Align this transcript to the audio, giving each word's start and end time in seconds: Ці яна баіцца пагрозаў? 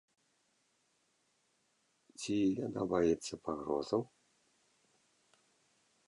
Ці 2.23 2.35
яна 2.67 2.81
баіцца 2.93 3.33
пагрозаў? 3.49 4.01